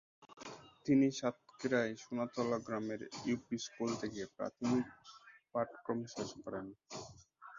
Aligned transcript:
তিনি 0.85 1.07
সাতক্ষীরার 1.19 1.87
সোনাতলা 2.03 2.57
গ্রামের 2.65 3.01
ইউপি 3.23 3.57
স্কুল 3.65 3.89
থেকে 4.01 4.21
প্রাথমিক 4.35 4.85
পাঠক্রম 5.53 5.99
শেষ 6.13 6.29
করেন। 6.43 6.65